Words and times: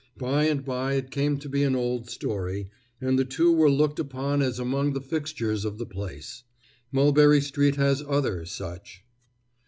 By 0.17 0.45
and 0.45 0.65
by 0.65 0.95
it 0.95 1.11
came 1.11 1.37
to 1.37 1.47
be 1.47 1.61
an 1.61 1.75
old 1.75 2.09
story, 2.09 2.71
and 2.99 3.19
the 3.19 3.23
two 3.23 3.51
were 3.53 3.69
looked 3.69 3.99
upon 3.99 4.41
as 4.41 4.57
among 4.57 4.93
the 4.93 4.99
fixtures 5.01 5.63
of 5.63 5.77
the 5.77 5.85
place. 5.85 6.41
Mulberry 6.91 7.39
street 7.39 7.75
has 7.75 8.01
other 8.09 8.43
such. 8.45 9.03